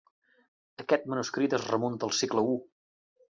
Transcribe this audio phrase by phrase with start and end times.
[0.83, 2.57] Aquest manuscrit es remunta al segle u.